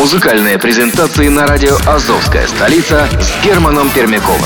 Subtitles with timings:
[0.00, 4.40] Музыкальные презентации на радио «Азовская столица» с Германом Пермяковым.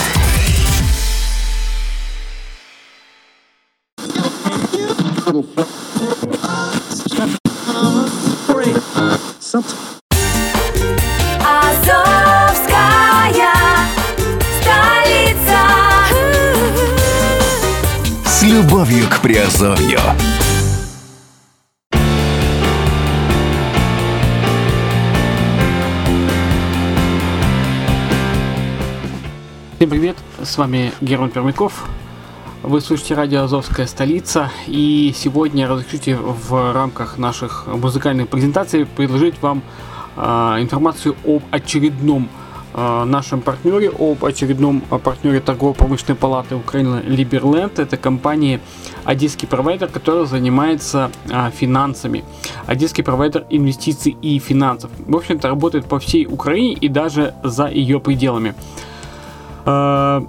[11.45, 12.57] Азовская
[14.61, 15.61] столица.
[18.27, 20.01] С любовью к Приазовью.
[29.77, 31.85] Всем привет, с вами Герман Пермяков.
[32.63, 39.63] Вы слушаете радио «Азовская столица» и сегодня разрешите в рамках наших музыкальных презентаций предложить вам
[40.17, 40.23] э,
[40.61, 42.29] информацию об очередном
[42.73, 47.81] э, нашем партнере, об очередном партнере торгово-промышленной палаты Украины Либерленд.
[47.81, 48.61] Это компания
[49.05, 52.25] Одесский провайдер, которая занимается э, финансами.
[52.67, 54.93] Одесский провайдер инвестиций и финансов.
[55.05, 58.55] В общем-то, работает по всей Украине и даже за ее пределами.
[59.67, 60.23] Э,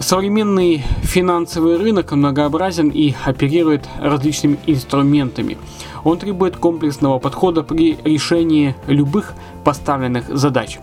[0.00, 5.56] Современный финансовый рынок многообразен и оперирует различными инструментами.
[6.02, 10.78] Он требует комплексного подхода при решении любых поставленных задач.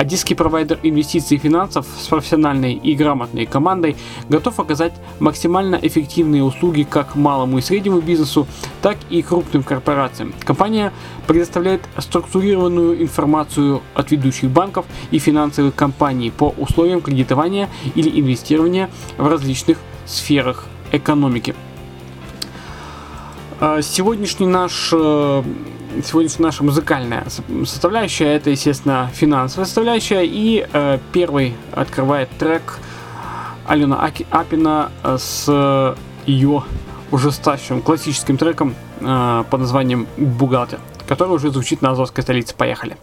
[0.00, 3.98] Одесский провайдер инвестиций и финансов с профессиональной и грамотной командой
[4.30, 8.46] готов оказать максимально эффективные услуги как малому и среднему бизнесу,
[8.80, 10.32] так и крупным корпорациям.
[10.40, 10.94] Компания
[11.26, 19.28] предоставляет структурированную информацию от ведущих банков и финансовых компаний по условиям кредитования или инвестирования в
[19.28, 21.54] различных сферах экономики.
[23.60, 25.42] А, Сегодняшний наш, э,
[26.04, 30.24] сегодняшняя наша музыкальная со- составляющая, это, естественно, финансовая составляющая.
[30.24, 32.78] И э, первый открывает трек
[33.66, 36.62] Алена Аки- Апина с ее
[37.10, 42.54] ужесточным классическим треком э, под названием «Бухгалтер», который уже звучит на Азовской столице.
[42.56, 42.96] Поехали.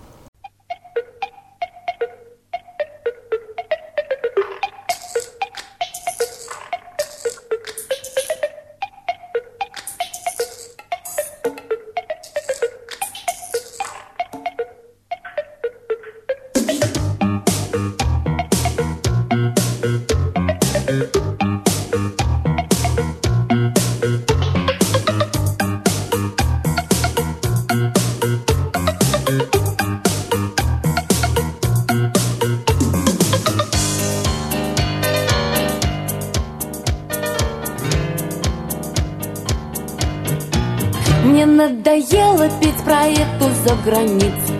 [43.65, 44.57] За границу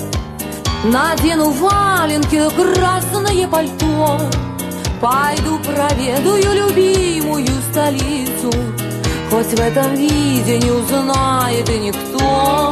[0.83, 4.21] Надену валенки, красное пальто.
[5.01, 8.51] Пойду проведаю любимую столицу.
[9.29, 12.69] Хоть в этом виде не узнает и никто.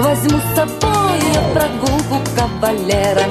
[0.00, 3.28] Возьму с собой на прогулку кавалера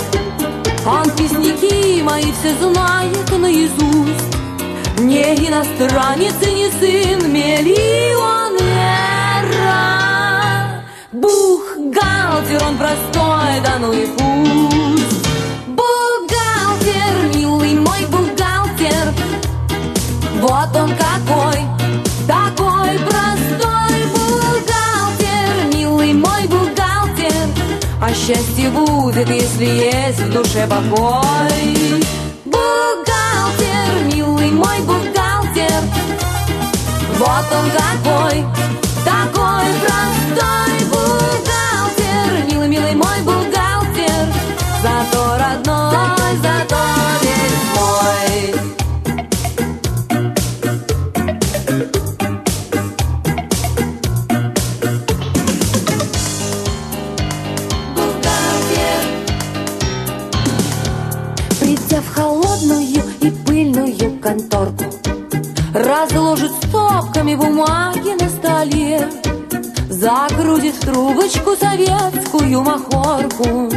[0.85, 4.37] Он песняки мои все знает наизусть.
[4.99, 8.59] Не иностранец и не сын миллионера
[11.89, 15.27] Бухгалтер, он простой, да ну и пусть.
[15.67, 19.13] Бухгалтер, милый мой бухгалтер.
[20.39, 21.59] Вот он какой,
[22.27, 27.47] такой простой бухгалтер Милый мой бухгалтер.
[28.01, 32.03] А счастье будет, если есть в душе покой.
[32.45, 35.81] Бухгалтер, милый мой бухгалтер.
[37.17, 38.45] Вот он какой,
[39.03, 40.58] такой простой
[72.69, 73.69] махорку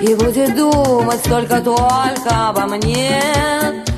[0.00, 3.22] И будет думать только-только обо мне.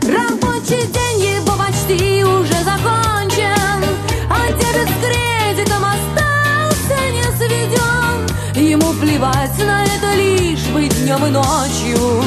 [0.03, 3.81] Рабочий день его почти уже закончен
[4.29, 8.69] А дебет с кредитом остался не сведен.
[8.69, 12.23] Ему плевать на это лишь бы днем и ночью.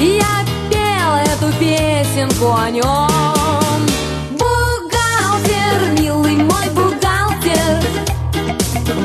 [0.00, 3.86] Я пела эту песенку о нем.
[4.32, 7.82] Бухгалтер, милый мой бухгалтер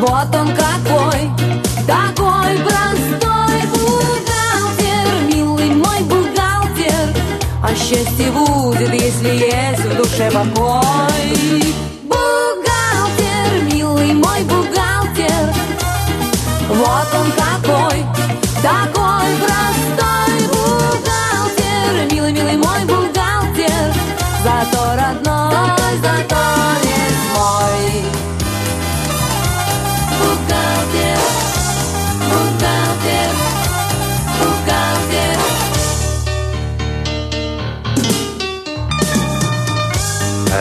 [0.01, 1.37] Вот он какой,
[1.88, 7.16] такой простой бухгалтер Милый мой бухгалтер.
[7.63, 11.87] А счастье будет, если есть в душе покой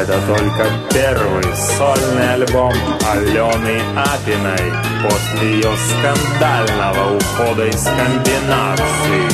[0.09, 2.73] Это только первый сольный альбом
[3.11, 4.73] Алены Апиной
[5.03, 9.27] После ее скандального ухода из комбинации.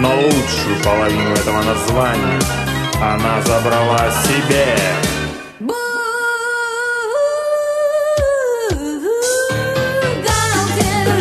[0.00, 2.40] Но лучшую половину этого названия
[3.00, 4.76] Она забрала себе.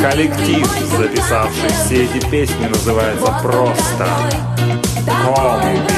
[0.02, 0.68] Коллектив,
[0.98, 4.08] записавший все эти песни, называется просто
[5.06, 5.92] «Комби».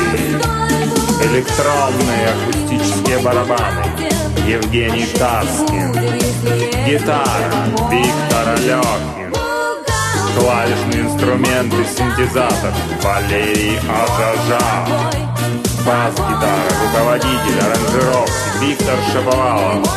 [1.24, 3.86] Электронные акустические барабаны.
[4.46, 5.94] Евгений Таскин.
[6.86, 7.70] Гитара.
[7.90, 9.34] Виктор Алехин
[10.38, 12.74] Клавишные инструменты, синтезатор.
[13.02, 14.60] Валерий Ажажа
[15.86, 19.88] Бас-гитара, руководитель, аранжировки Виктор Шаповалов.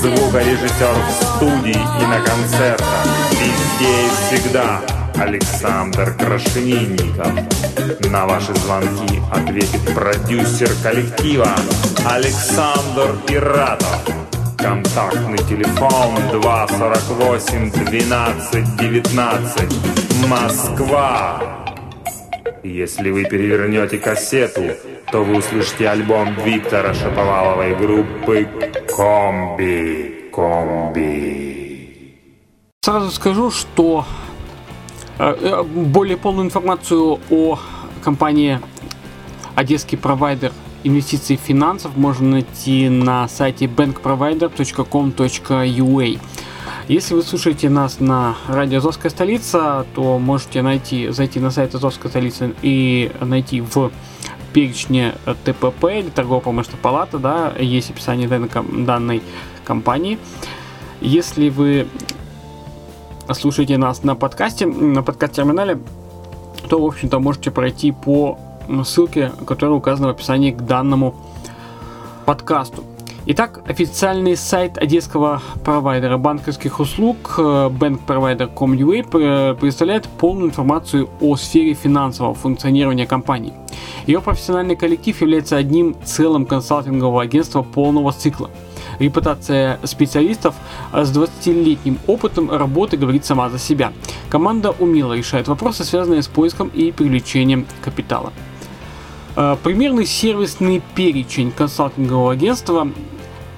[0.00, 3.06] Звукорежиссер в студии и на концертах.
[3.30, 4.80] Везде и всегда
[5.16, 7.32] Александр Крашенинников
[8.10, 11.48] На ваши звонки ответит продюсер коллектива
[12.04, 14.02] Александр Пиратов
[14.56, 21.42] Контактный телефон 248 12 19 Москва
[22.62, 24.62] Если вы перевернете кассету,
[25.10, 28.48] то вы услышите альбом Виктора Шаповаловой группы
[28.94, 30.30] Комби.
[30.32, 31.40] Комби.
[32.82, 34.04] Сразу скажу, что
[35.74, 37.58] более полную информацию о
[38.02, 38.58] компании
[39.54, 40.52] Одесский провайдер
[40.84, 46.18] инвестиций и финансов можно найти на сайте bankprovider.com.ua.
[46.88, 52.08] Если вы слушаете нас на радио Азовская столица, то можете найти, зайти на сайт Азовской
[52.10, 53.92] столицы и найти в
[54.52, 55.14] перечне
[55.44, 58.48] ТПП или торгово-промышленная палата, да, есть описание данной,
[58.84, 59.22] данной
[59.64, 60.18] компании.
[61.00, 61.86] Если вы
[63.34, 65.78] слушаете нас на подкасте, на подкаст-терминале,
[66.68, 68.38] то, в общем-то, можете пройти по
[68.84, 71.14] ссылке, которая указана в описании к данному
[72.26, 72.84] подкасту.
[73.26, 81.74] Итак, официальный сайт одесского провайдера банковских услуг э, bankprovider.com.ua пр- представляет полную информацию о сфере
[81.74, 83.52] финансового функционирования компании.
[84.06, 88.50] Ее профессиональный коллектив является одним целым консалтингового агентства полного цикла.
[89.00, 90.54] Репутация специалистов
[90.92, 93.92] э, с 20-летним опытом работы говорит сама за себя.
[94.28, 98.30] Команда умело решает вопросы, связанные с поиском и привлечением капитала.
[99.36, 102.88] Э, Примерный сервисный перечень консалтингового агентства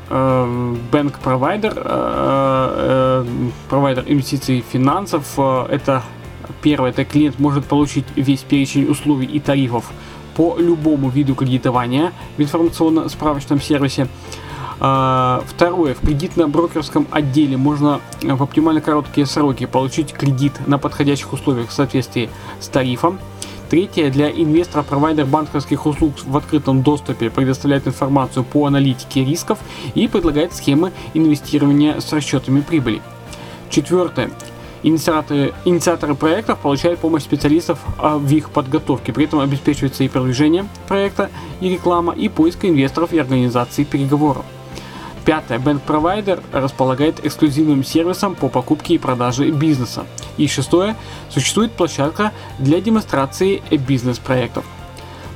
[0.09, 5.37] э, Bank Provider, э, э, провайдер инвестиций и финансов.
[5.37, 6.05] Это
[6.63, 9.91] первое, это клиент может получить весь перечень условий и тарифов
[10.37, 14.07] по любому виду кредитования в информационно-справочном сервисе.
[14.85, 15.95] А, Второе.
[15.95, 21.73] В кредитно-брокерском отделе можно э, в оптимально короткие сроки получить кредит на подходящих условиях в
[21.73, 23.21] соответствии с тарифом.
[23.71, 24.11] Третье.
[24.11, 29.61] Для инвестора провайдер банковских услуг в открытом доступе предоставляет информацию по аналитике рисков
[29.95, 33.01] и предлагает схемы инвестирования с расчетами прибыли.
[33.71, 34.33] Четвертое.
[34.83, 39.13] Инициаторы, инициаторы проектов получают помощь специалистов а, в их подготовке.
[39.13, 44.45] При этом обеспечивается и продвижение проекта, и реклама, и поиск инвесторов и организации переговоров.
[45.25, 45.59] Пятое.
[45.59, 50.05] Provider располагает эксклюзивным сервисом по покупке и продаже бизнеса.
[50.37, 50.97] И шестое.
[51.29, 54.65] Существует площадка для демонстрации бизнес-проектов.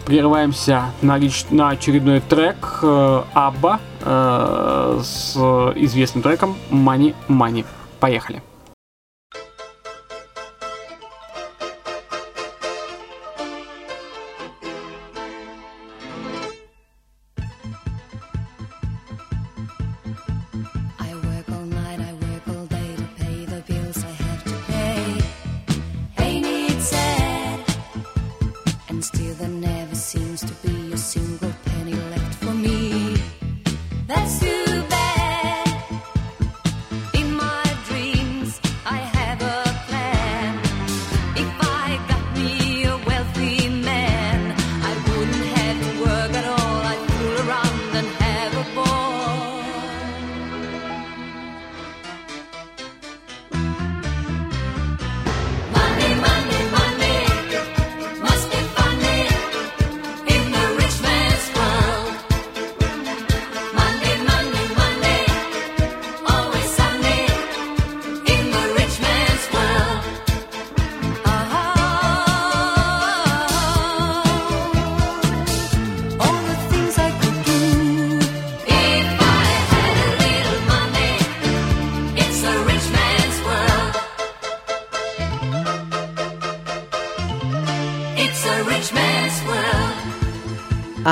[0.04, 5.36] Прерываемся на, лич- на очередной трек э, Абба э, с
[5.76, 7.64] известным треком Money Money.
[7.98, 8.42] Поехали.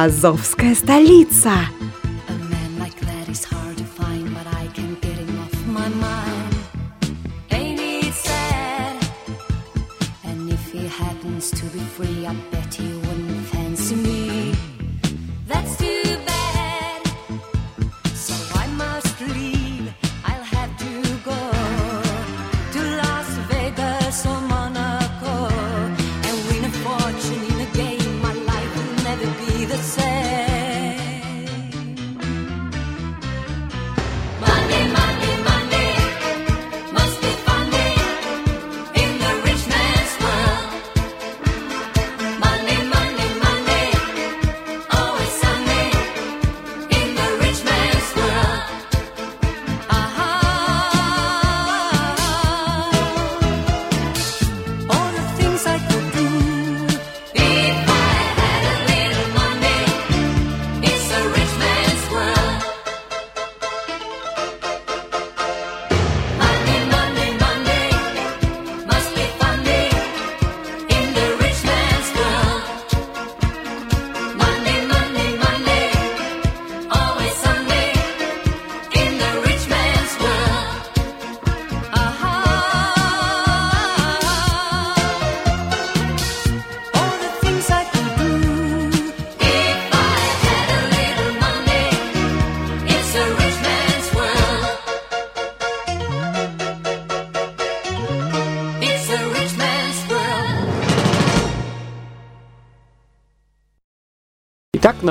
[0.05, 1.51] Азовская столица.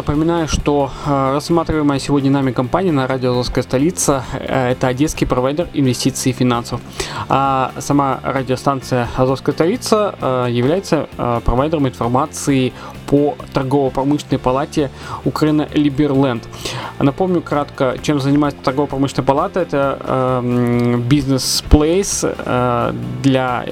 [0.06, 5.70] Напоминаю, что э, рассматриваемая сегодня нами компания на радио «Азовская столица» э, это одесский провайдер
[5.74, 6.82] инвестиций и финансов.
[7.30, 11.08] А сама радиостанция «Азовская столица» э, является
[11.46, 12.74] провайдером информации
[13.08, 14.90] по торгово-промышленной палате
[15.24, 16.44] Украина Либерленд.
[17.00, 19.62] Напомню кратко, чем занимается торгово-промышленная палата.
[19.62, 20.42] Это
[21.08, 22.26] бизнес-плейс
[23.22, 23.66] для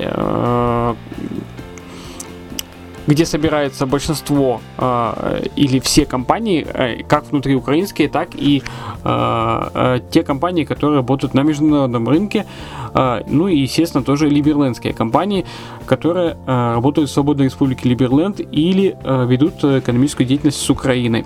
[3.08, 8.64] где собирается большинство э, или все компании, э, как внутри украинские, так и
[9.04, 12.46] э, э, те компании, которые работают на международном рынке,
[12.94, 15.46] э, ну и, естественно, тоже либерлендские компании,
[15.86, 21.26] которые э, работают в Свободной Республике Либерленд или э, ведут экономическую деятельность с Украиной.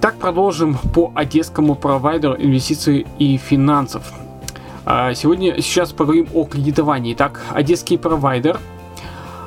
[0.00, 4.12] Так продолжим по одесскому провайдеру инвестиций и финансов.
[4.84, 7.14] А, Сегодня сейчас поговорим о кредитовании.
[7.14, 8.83] Итак, одесский провайдер а, а,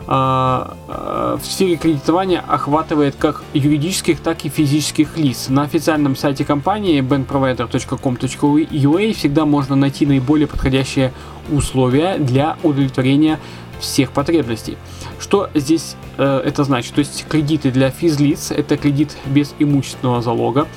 [0.08, 5.50] в сфере кредитования охватывает как юридических, так и физических лиц.
[5.50, 11.12] На официальном сайте компании bankprovider.com.ua всегда можно найти наиболее подходящие
[11.52, 13.40] условия для удовлетворения
[13.80, 14.78] всех потребностей.
[15.20, 16.94] Что здесь э, это значит?
[16.94, 20.68] То есть кредиты для физлиц, это кредит без имущественного залога,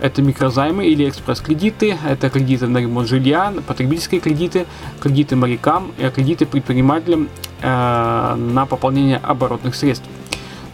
[0.00, 4.66] это микрозаймы или экспресс-кредиты, это кредиты на ремонт жилья, потребительские кредиты,
[5.00, 7.28] кредиты морякам, э, кредиты предпринимателям
[7.62, 10.06] на пополнение оборотных средств.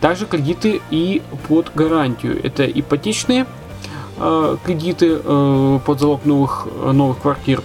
[0.01, 2.39] Также кредиты и под гарантию.
[2.45, 3.47] Это ипотечные
[4.19, 7.63] э, кредиты э, под залог новых, новых квартир.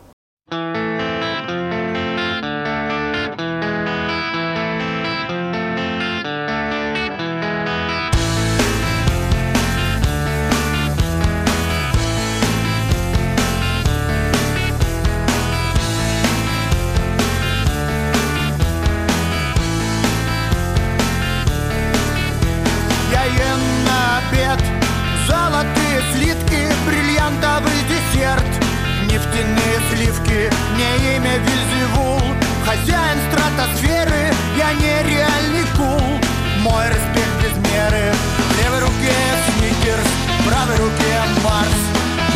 [29.32, 32.20] ледяные сливки Мне имя Вильзевул
[32.64, 36.20] Хозяин стратосферы Я нереальный кул.
[36.60, 40.08] Мой респект без меры В левой руке Сникерс
[40.40, 41.80] В правой руке Марс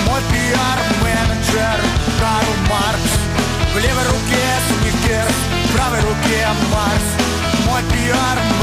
[0.06, 1.80] Мой пиар-менеджер
[2.20, 3.12] Карл Маркс.
[3.74, 5.36] В левой руке Сникерс
[5.68, 8.55] В правой руке Марс Мой пиар-менеджер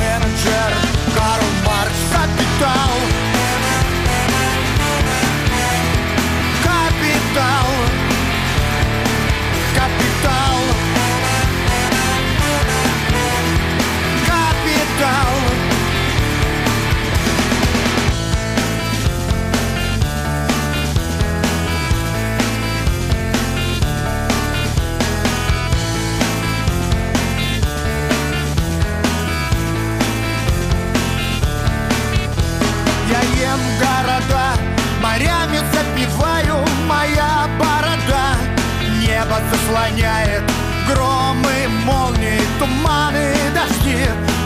[42.83, 43.97] туманы, дожди.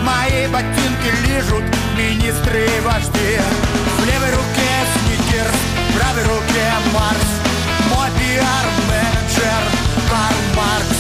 [0.04, 1.64] Мои ботинки лижут
[1.98, 3.40] министры и вожди.
[3.98, 5.58] В левой руке сникерс,
[5.90, 7.30] в правой руке Марс.
[7.90, 9.64] Мой пиар-менеджер
[10.10, 10.97] Карл Маркс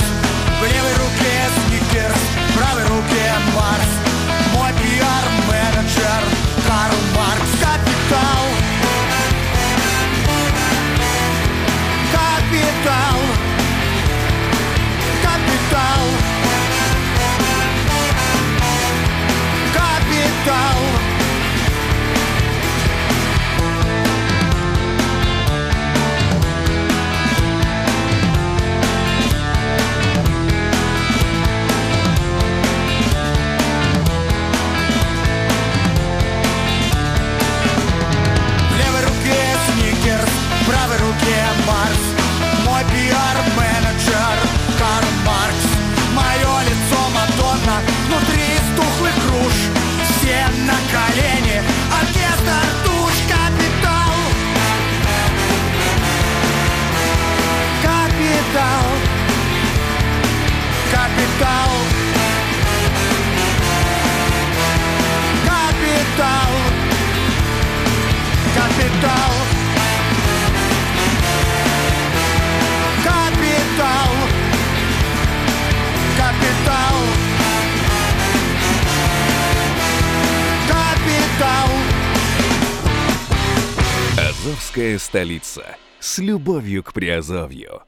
[84.57, 85.77] Азовская столица.
[85.99, 87.81] С любовью к Приазовью.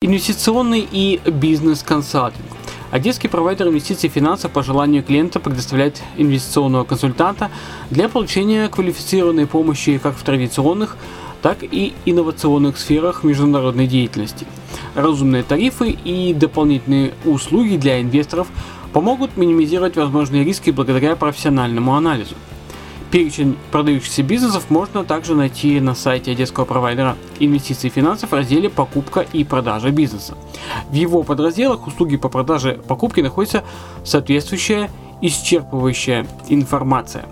[0.00, 2.44] Инвестиционный и бизнес-консалтинг.
[2.90, 7.52] Одесский провайдер инвестиций и финансов по желанию клиента предоставляет инвестиционного консультанта
[7.90, 10.96] для получения квалифицированной помощи как в традиционных,
[11.40, 14.48] так и инновационных сферах международной деятельности.
[14.96, 18.48] Разумные тарифы и дополнительные услуги для инвесторов
[18.92, 22.34] помогут минимизировать возможные риски благодаря профессиональному анализу.
[23.12, 28.70] Перечень продающихся бизнесов можно также найти на сайте одесского провайдера инвестиций и финансов в разделе
[28.70, 30.34] «Покупка и продажа бизнеса».
[30.88, 33.64] В его подразделах услуги по продаже покупки находится
[34.02, 37.26] соответствующая исчерпывающая информация.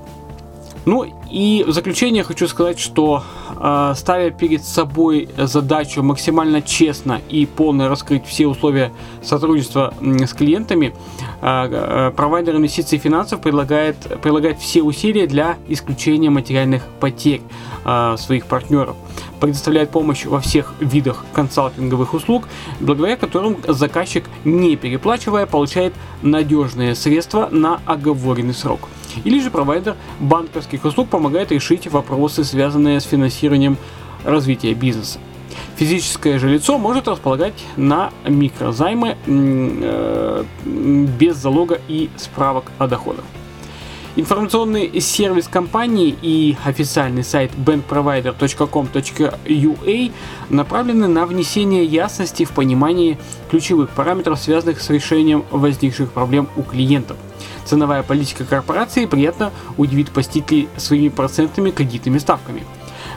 [0.87, 3.23] Ну и в заключение хочу сказать, что
[3.57, 10.95] э, ставя перед собой задачу максимально честно и полно раскрыть все условия сотрудничества с клиентами,
[11.43, 17.43] э, э, провайдер инвестиций и финансов предлагает, прилагает все усилия для исключения материальных потерь
[17.85, 18.97] э, своих партнеров.
[19.41, 22.47] Предоставляет помощь во всех видах консалтинговых услуг,
[22.79, 28.89] благодаря которым заказчик, не переплачивая, получает надежные средства на оговоренный срок.
[29.25, 33.77] Или же провайдер банковских услуг помогает решить вопросы, связанные с финансированием
[34.25, 35.19] развития бизнеса.
[35.77, 40.45] Физическое же лицо может располагать на микрозаймы э,
[41.19, 43.25] без залога и справок о доходах.
[44.17, 50.13] Информационный сервис компании и официальный сайт bankprovider.com.ua
[50.49, 53.19] направлены на внесение ясности в понимании
[53.51, 57.19] ключевых параметров, связанных с решением возникших проблем у клиентов.
[57.65, 62.65] Ценовая политика корпорации приятно удивит посетителей своими процентными кредитными ставками.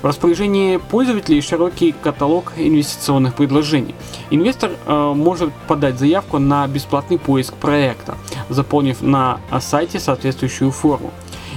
[0.04, 3.96] В распоряжении пользователей широкий каталог инвестиционных предложений.
[4.30, 8.18] Инвестор э, может подать заявку на бесплатный поиск проекта,
[8.50, 11.12] заполнив на сайте соответствующую форму.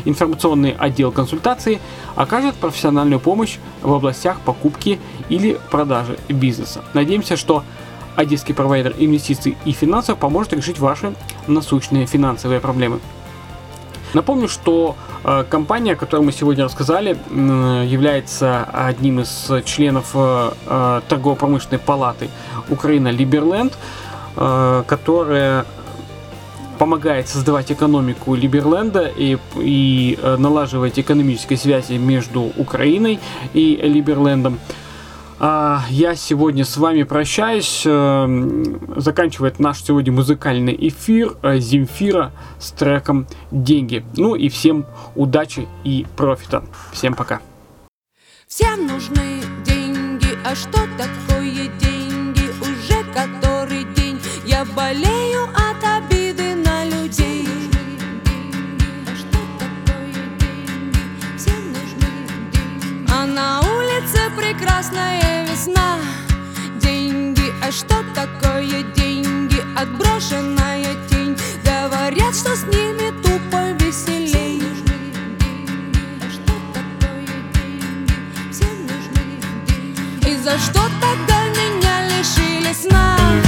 [0.05, 1.81] Информационный отдел консультации
[2.14, 6.85] окажет профессиональную помощь в областях покупки или продажи бизнеса.
[6.92, 7.64] Надеемся, что
[8.16, 11.14] Одесский провайдер инвестиций и финансов поможет решить ваши
[11.46, 12.99] насущные финансовые проблемы.
[14.14, 17.18] Напомню, что э, компания, о которой мы сегодня рассказали,
[17.87, 22.31] является одним из членов э, э, торгово-промышленной палаты
[22.70, 23.77] Украина Либерленд,
[24.35, 25.64] которая
[26.77, 33.19] помогает создавать экономику Либерленда и, и э, налаживать экономические связи между Украиной
[33.55, 34.59] и Либерлендом.
[35.39, 37.83] А, я сегодня с вами прощаюсь.
[37.85, 38.27] Э,
[38.97, 44.05] заканчивает наш сегодня музыкальный эфир э, Земфира с треком «Деньги».
[44.17, 46.65] Ну и всем удачи и профита.
[46.93, 47.41] Всем пока.
[48.49, 52.49] Всем нужны деньги, а что такое деньги?
[52.62, 55.49] Уже который день я болею
[64.37, 65.99] прекрасная весна
[66.81, 69.62] Деньги, а что такое деньги?
[69.77, 78.53] Отброшенная тень Говорят, что с ними тупо веселей нужны деньги, а что такое деньги?
[78.53, 80.29] Всем нужны деньги.
[80.29, 83.46] И за что тогда меня лишили сна?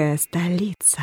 [0.00, 1.02] Русская столица.